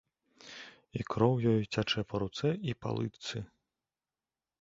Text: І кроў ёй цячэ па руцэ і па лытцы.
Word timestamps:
І 0.99 1.03
кроў 1.13 1.33
ёй 1.51 1.61
цячэ 1.77 2.01
па 2.13 2.21
руцэ 2.23 2.49
і 2.71 2.75
па 2.87 2.95
лытцы. 3.01 3.37